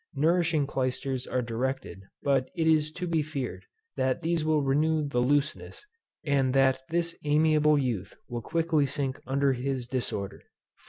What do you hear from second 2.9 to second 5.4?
to be feared that these will renew the